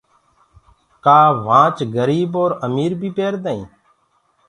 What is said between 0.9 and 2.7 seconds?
ڪآ گھڙي گريب اور